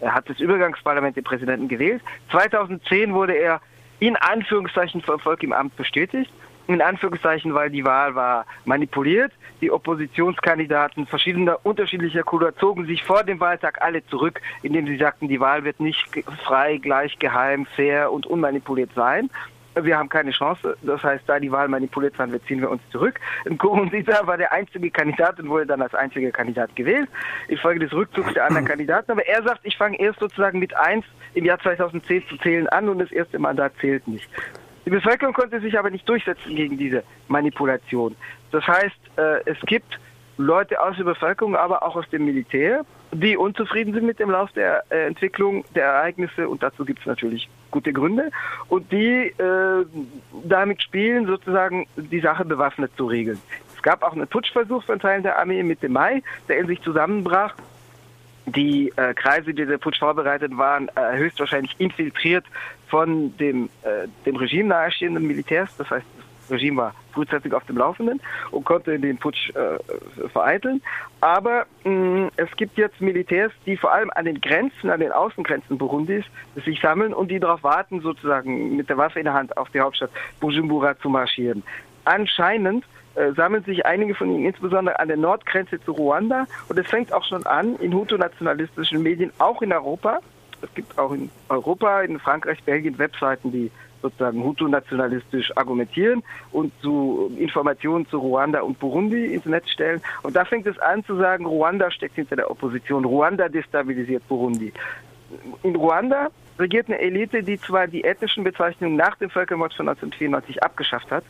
er 0.00 0.14
hat 0.14 0.28
das 0.28 0.38
Übergangsparlament 0.38 1.16
den 1.16 1.24
Präsidenten 1.24 1.68
gewählt. 1.68 2.02
2010 2.30 3.14
wurde 3.14 3.34
er 3.34 3.60
in 4.00 4.16
Anführungszeichen 4.16 5.00
vom 5.00 5.18
Volk 5.18 5.42
im 5.42 5.52
Amt 5.52 5.76
bestätigt. 5.76 6.30
In 6.66 6.80
Anführungszeichen, 6.80 7.54
weil 7.54 7.70
die 7.70 7.84
Wahl 7.84 8.14
war 8.14 8.46
manipuliert. 8.64 9.32
Die 9.60 9.70
Oppositionskandidaten 9.70 11.06
verschiedener 11.06 11.58
unterschiedlicher 11.62 12.22
Couleur 12.22 12.56
zogen 12.56 12.86
sich 12.86 13.02
vor 13.02 13.24
dem 13.24 13.40
Wahltag 13.40 13.82
alle 13.82 14.04
zurück, 14.06 14.40
indem 14.62 14.86
sie 14.86 14.96
sagten, 14.96 15.28
die 15.28 15.40
Wahl 15.40 15.64
wird 15.64 15.80
nicht 15.80 16.04
frei, 16.42 16.78
gleich, 16.78 17.18
geheim, 17.18 17.66
fair 17.76 18.12
und 18.12 18.26
unmanipuliert 18.26 18.90
sein. 18.94 19.30
Wir 19.80 19.98
haben 19.98 20.08
keine 20.08 20.30
Chance. 20.30 20.76
Das 20.82 21.02
heißt, 21.02 21.24
da 21.26 21.40
die 21.40 21.50
Wahl 21.50 21.68
manipuliert 21.68 22.16
war, 22.18 22.28
ziehen 22.46 22.60
wir 22.60 22.70
uns 22.70 22.82
zurück. 22.90 23.18
Nkurunziza 23.44 24.26
war 24.26 24.36
der 24.36 24.52
einzige 24.52 24.90
Kandidat 24.90 25.40
und 25.40 25.48
wurde 25.48 25.66
dann 25.66 25.82
als 25.82 25.94
einziger 25.94 26.30
Kandidat 26.30 26.76
gewählt, 26.76 27.08
infolge 27.48 27.80
des 27.80 27.92
Rückzugs 27.92 28.34
der 28.34 28.46
anderen 28.46 28.66
Kandidaten. 28.66 29.10
Aber 29.10 29.26
er 29.26 29.42
sagt, 29.42 29.60
ich 29.64 29.76
fange 29.76 29.98
erst 29.98 30.20
sozusagen 30.20 30.60
mit 30.60 30.76
eins 30.76 31.04
im 31.34 31.44
Jahr 31.44 31.58
2010 31.58 32.22
zu 32.28 32.36
zählen 32.38 32.68
an 32.68 32.88
und 32.88 33.00
das 33.00 33.10
erste 33.10 33.38
Mandat 33.38 33.72
zählt 33.80 34.06
nicht. 34.06 34.28
Die 34.86 34.90
Bevölkerung 34.90 35.34
konnte 35.34 35.60
sich 35.60 35.78
aber 35.78 35.90
nicht 35.90 36.08
durchsetzen 36.08 36.54
gegen 36.54 36.76
diese 36.76 37.02
Manipulation. 37.28 38.16
Das 38.50 38.66
heißt, 38.66 38.96
äh, 39.16 39.40
es 39.46 39.58
gibt 39.66 39.98
Leute 40.36 40.82
aus 40.82 40.96
der 40.96 41.04
Bevölkerung, 41.04 41.56
aber 41.56 41.82
auch 41.82 41.96
aus 41.96 42.08
dem 42.10 42.24
Militär, 42.24 42.84
die 43.12 43.36
unzufrieden 43.36 43.94
sind 43.94 44.04
mit 44.04 44.18
dem 44.18 44.30
Lauf 44.30 44.50
der 44.52 44.84
äh, 44.90 45.06
Entwicklung 45.06 45.64
der 45.74 45.84
Ereignisse 45.84 46.48
und 46.48 46.62
dazu 46.62 46.84
gibt 46.84 47.00
es 47.00 47.06
natürlich 47.06 47.48
gute 47.70 47.92
Gründe 47.92 48.30
und 48.68 48.90
die 48.90 49.32
äh, 49.38 49.86
damit 50.44 50.82
spielen, 50.82 51.26
sozusagen 51.26 51.86
die 51.96 52.20
Sache 52.20 52.44
bewaffnet 52.44 52.90
zu 52.96 53.06
regeln. 53.06 53.40
Es 53.74 53.82
gab 53.82 54.02
auch 54.02 54.12
einen 54.12 54.26
Putschversuch 54.26 54.82
von 54.84 54.98
Teilen 54.98 55.22
der 55.22 55.38
Armee 55.38 55.62
Mitte 55.62 55.88
Mai, 55.88 56.22
der 56.48 56.58
in 56.58 56.66
sich 56.66 56.82
zusammenbrach 56.82 57.54
die 58.46 58.92
äh, 58.96 59.14
Kreise, 59.14 59.54
die 59.54 59.64
der 59.64 59.78
Putsch 59.78 59.98
vorbereitet 59.98 60.56
waren, 60.56 60.88
äh, 60.94 61.16
höchstwahrscheinlich 61.16 61.74
infiltriert 61.78 62.44
von 62.88 63.36
dem, 63.38 63.70
äh, 63.82 64.06
dem 64.26 64.36
Regime 64.36 64.68
nahestehenden 64.68 65.26
Militärs. 65.26 65.74
Das 65.76 65.90
heißt, 65.90 66.06
das 66.42 66.50
Regime 66.50 66.76
war 66.76 66.94
frühzeitig 67.12 67.54
auf 67.54 67.64
dem 67.64 67.78
Laufenden 67.78 68.20
und 68.50 68.64
konnte 68.64 68.98
den 68.98 69.16
Putsch 69.16 69.50
äh, 69.50 70.28
vereiteln. 70.28 70.82
Aber 71.20 71.64
mh, 71.84 72.30
es 72.36 72.50
gibt 72.56 72.76
jetzt 72.76 73.00
Militärs, 73.00 73.52
die 73.64 73.76
vor 73.76 73.92
allem 73.92 74.10
an 74.14 74.26
den 74.26 74.40
Grenzen, 74.40 74.90
an 74.90 75.00
den 75.00 75.12
Außengrenzen 75.12 75.78
Burundis 75.78 76.24
sich 76.64 76.80
sammeln 76.80 77.14
und 77.14 77.30
die 77.30 77.40
darauf 77.40 77.62
warten, 77.62 78.00
sozusagen 78.00 78.76
mit 78.76 78.90
der 78.90 78.98
Waffe 78.98 79.20
in 79.20 79.24
der 79.24 79.34
Hand 79.34 79.56
auf 79.56 79.70
die 79.70 79.80
Hauptstadt 79.80 80.10
Bujumbura 80.40 80.98
zu 80.98 81.08
marschieren. 81.08 81.62
Anscheinend 82.04 82.84
äh, 83.14 83.32
sammeln 83.32 83.64
sich 83.64 83.86
einige 83.86 84.14
von 84.14 84.30
ihnen 84.30 84.46
insbesondere 84.46 84.98
an 84.98 85.08
der 85.08 85.16
Nordgrenze 85.16 85.80
zu 85.84 85.92
Ruanda. 85.92 86.46
Und 86.68 86.78
es 86.78 86.86
fängt 86.86 87.12
auch 87.12 87.24
schon 87.24 87.44
an 87.46 87.76
in 87.76 87.94
Hutu-nationalistischen 87.94 89.02
Medien, 89.02 89.32
auch 89.38 89.62
in 89.62 89.72
Europa. 89.72 90.20
Es 90.62 90.72
gibt 90.74 90.98
auch 90.98 91.12
in 91.12 91.30
Europa, 91.48 92.02
in 92.02 92.18
Frankreich, 92.18 92.62
Belgien 92.64 92.98
Webseiten, 92.98 93.52
die 93.52 93.70
sozusagen 94.04 94.44
Hutu-nationalistisch 94.44 95.56
argumentieren 95.56 96.22
und 96.52 96.72
zu 96.82 97.32
Informationen 97.38 98.06
zu 98.08 98.18
Ruanda 98.18 98.60
und 98.60 98.78
Burundi 98.78 99.32
ins 99.32 99.46
Netz 99.46 99.70
stellen. 99.70 100.02
Und 100.22 100.36
da 100.36 100.44
fängt 100.44 100.66
es 100.66 100.78
an 100.78 101.02
zu 101.04 101.16
sagen, 101.16 101.46
Ruanda 101.46 101.90
steckt 101.90 102.16
hinter 102.16 102.36
der 102.36 102.50
Opposition, 102.50 103.04
Ruanda 103.04 103.48
destabilisiert 103.48 104.26
Burundi. 104.28 104.72
In 105.62 105.74
Ruanda 105.74 106.28
regiert 106.58 106.88
eine 106.88 106.98
Elite, 106.98 107.42
die 107.42 107.58
zwar 107.58 107.86
die 107.86 108.04
ethnischen 108.04 108.44
Bezeichnungen 108.44 108.96
nach 108.96 109.16
dem 109.16 109.30
Völkermord 109.30 109.72
von 109.72 109.88
1994 109.88 110.62
abgeschafft 110.62 111.10
hat, 111.10 111.24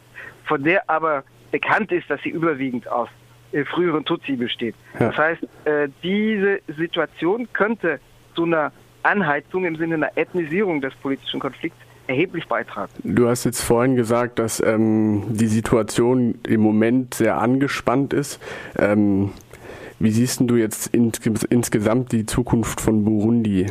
von 0.44 0.62
der 0.64 0.90
aber 0.90 1.22
bekannt 1.54 1.92
ist, 1.92 2.11
dass 2.11 2.20
sie 2.23 2.30
überwiegend 2.30 2.88
aus 2.88 3.08
äh, 3.52 3.64
früheren 3.64 4.04
Tutsi 4.04 4.34
besteht. 4.34 4.75
Ja. 4.99 5.11
Das 5.11 5.16
heißt, 5.16 5.42
äh, 5.66 5.88
diese 6.02 6.58
Situation 6.76 7.49
könnte 7.52 8.00
zu 8.34 8.42
einer 8.42 8.73
Anheizung 9.04 9.64
im 9.64 9.76
Sinne 9.76 9.94
einer 9.94 10.16
Ethnisierung 10.16 10.80
des 10.80 10.92
politischen 10.96 11.38
Konflikts 11.38 11.78
erheblich 12.08 12.49
beitragen. 12.49 12.90
Du 13.04 13.28
hast 13.28 13.44
jetzt 13.44 13.62
vorhin 13.62 13.94
gesagt, 13.94 14.40
dass 14.40 14.58
ähm, 14.58 15.23
die 15.28 15.46
Situation 15.46 16.40
im 16.44 16.61
Moment 16.61 17.14
sehr 17.14 17.37
angespannt 17.37 18.12
ist. 18.12 18.42
Ähm, 18.76 19.30
wie 20.00 20.11
siehst 20.11 20.40
du 20.40 20.56
jetzt 20.56 20.88
ins, 20.88 21.20
insgesamt 21.44 22.11
die 22.11 22.26
Zukunft 22.26 22.80
von 22.80 23.04
Burundi? 23.04 23.66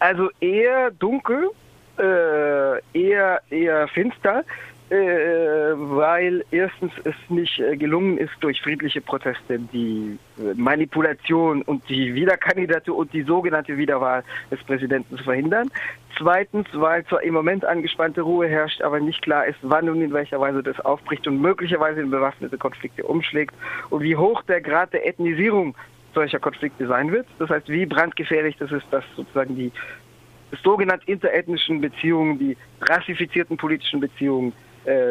Also 0.00 0.28
eher 0.40 0.90
dunkel, 0.90 1.50
äh, 1.98 2.98
eher, 2.98 3.40
eher 3.48 3.86
finster. 3.88 4.44
Äh, 4.90 4.94
weil 5.76 6.46
erstens 6.50 6.92
es 7.04 7.14
nicht 7.28 7.60
äh, 7.60 7.76
gelungen 7.76 8.16
ist, 8.16 8.32
durch 8.40 8.62
friedliche 8.62 9.02
Proteste 9.02 9.58
die 9.58 10.18
äh, 10.38 10.54
Manipulation 10.54 11.60
und 11.60 11.86
die 11.90 12.14
Wiederkandidatur 12.14 12.96
und 12.96 13.12
die 13.12 13.20
sogenannte 13.20 13.76
Wiederwahl 13.76 14.24
des 14.50 14.64
Präsidenten 14.64 15.18
zu 15.18 15.24
verhindern. 15.24 15.70
Zweitens, 16.16 16.68
weil 16.72 17.04
zwar 17.04 17.22
im 17.22 17.34
Moment 17.34 17.66
angespannte 17.66 18.22
Ruhe 18.22 18.48
herrscht, 18.48 18.80
aber 18.80 18.98
nicht 18.98 19.20
klar 19.20 19.44
ist, 19.44 19.58
wann 19.60 19.90
und 19.90 20.00
in 20.00 20.14
welcher 20.14 20.40
Weise 20.40 20.62
das 20.62 20.80
aufbricht 20.80 21.26
und 21.28 21.38
möglicherweise 21.38 22.00
in 22.00 22.10
bewaffnete 22.10 22.56
Konflikte 22.56 23.04
umschlägt 23.04 23.54
und 23.90 24.02
wie 24.02 24.16
hoch 24.16 24.42
der 24.44 24.62
Grad 24.62 24.94
der 24.94 25.06
Ethnisierung 25.06 25.76
solcher 26.14 26.38
Konflikte 26.38 26.86
sein 26.86 27.12
wird. 27.12 27.26
Das 27.38 27.50
heißt, 27.50 27.68
wie 27.68 27.84
brandgefährlich 27.84 28.56
das 28.56 28.72
ist, 28.72 28.86
dass 28.90 29.04
sozusagen 29.16 29.54
die 29.54 29.70
sogenannten 30.64 31.10
interethnischen 31.10 31.82
Beziehungen, 31.82 32.38
die 32.38 32.56
rassifizierten 32.80 33.58
politischen 33.58 34.00
Beziehungen 34.00 34.52
äh, 34.52 34.67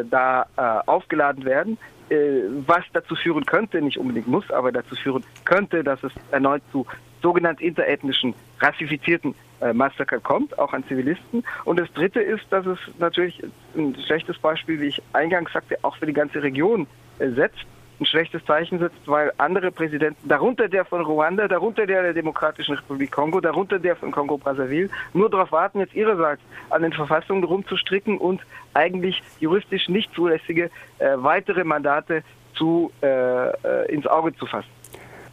da 0.09 0.45
äh, 0.57 0.61
aufgeladen 0.89 1.45
werden, 1.45 1.77
äh, 2.09 2.43
was 2.65 2.83
dazu 2.93 3.15
führen 3.15 3.45
könnte, 3.45 3.81
nicht 3.81 3.97
unbedingt 3.97 4.27
muss, 4.27 4.49
aber 4.51 4.71
dazu 4.71 4.95
führen 4.95 5.23
könnte, 5.43 5.83
dass 5.83 6.01
es 6.03 6.13
erneut 6.31 6.61
zu 6.71 6.85
sogenannten 7.21 7.63
interethnischen, 7.63 8.33
rassifizierten 8.59 9.35
äh, 9.59 9.73
Massaker 9.73 10.19
kommt, 10.19 10.57
auch 10.57 10.71
an 10.73 10.83
Zivilisten. 10.87 11.43
Und 11.65 11.79
das 11.79 11.91
Dritte 11.93 12.21
ist, 12.21 12.45
dass 12.49 12.65
es 12.65 12.79
natürlich 12.99 13.43
ein 13.75 13.95
schlechtes 14.05 14.37
Beispiel, 14.37 14.79
wie 14.79 14.87
ich 14.87 15.01
eingangs 15.13 15.51
sagte, 15.51 15.77
auch 15.81 15.97
für 15.97 16.05
die 16.05 16.13
ganze 16.13 16.41
Region 16.41 16.87
äh, 17.19 17.29
setzt 17.31 17.65
ein 17.99 18.05
schlechtes 18.05 18.43
Zeichen 18.45 18.79
setzt, 18.79 18.99
weil 19.05 19.31
andere 19.37 19.71
Präsidenten, 19.71 20.27
darunter 20.27 20.67
der 20.67 20.85
von 20.85 21.01
Ruanda, 21.01 21.47
darunter 21.47 21.85
der 21.85 22.03
der 22.03 22.13
Demokratischen 22.13 22.75
Republik 22.75 23.11
Kongo, 23.11 23.39
darunter 23.39 23.79
der 23.79 23.95
von 23.95 24.11
Kongo-Brazzaville, 24.11 24.89
nur 25.13 25.29
darauf 25.29 25.51
warten, 25.51 25.79
jetzt 25.79 25.95
ihrerseits 25.95 26.41
an 26.69 26.81
den 26.83 26.93
Verfassungen 26.93 27.43
rumzustricken 27.43 28.17
und 28.17 28.41
eigentlich 28.73 29.21
juristisch 29.39 29.89
nicht 29.89 30.13
zulässige 30.13 30.69
äh, 30.99 31.15
weitere 31.15 31.63
Mandate 31.63 32.23
zu, 32.55 32.91
äh, 33.01 33.07
äh, 33.07 33.91
ins 33.91 34.07
Auge 34.07 34.35
zu 34.35 34.45
fassen. 34.45 34.69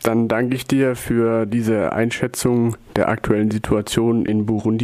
Dann 0.02 0.28
danke 0.28 0.54
ich 0.54 0.66
dir 0.66 0.96
für 0.96 1.46
diese 1.46 1.94
Einschätzung 1.94 2.76
der 2.94 3.08
aktuellen 3.08 3.50
Situation 3.50 4.26
in 4.26 4.44
Burundi. 4.44 4.82